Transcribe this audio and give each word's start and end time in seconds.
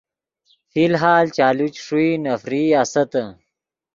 فی 0.69 0.81
الحال 0.89 1.25
چالو 1.37 1.67
چے 1.75 1.79
ݰوئی 1.85 2.09
نفرئی 2.25 2.65
آستّے۔ 2.81 3.23